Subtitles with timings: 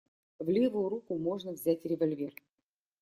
[0.39, 2.33] В левую руку можно взять револьвер.